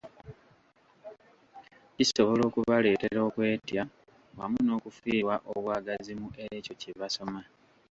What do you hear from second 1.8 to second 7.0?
Kisobola okubaleetera okwetya wamu n’okufiirwa obwagazi mu ekyo kye